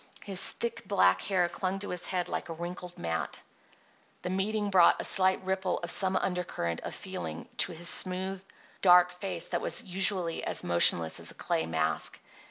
His 0.23 0.53
thick, 0.53 0.81
black 0.87 1.21
hair 1.21 1.47
clung 1.47 1.77
to 1.77 1.89
his 1.89 2.07
head 2.07 2.27
like 2.27 2.49
a 2.49 2.53
wrinkled 2.53 2.97
mat. 2.97 3.39
The 4.23 4.31
meeting 4.31 4.71
brought 4.71 4.99
a 4.99 5.03
slight 5.03 5.45
ripple 5.45 5.77
of 5.83 5.91
some 5.91 6.15
undercurrent 6.15 6.79
of 6.81 6.95
feeling 6.95 7.47
to 7.57 7.71
his 7.71 7.87
smooth, 7.87 8.43
dark 8.81 9.11
face 9.11 9.49
that 9.49 9.61
was 9.61 9.83
usually 9.83 10.43
as 10.43 10.63
motionless 10.63 11.19
as 11.19 11.29
a 11.29 11.35
clay 11.35 11.67
mask. 11.67 12.19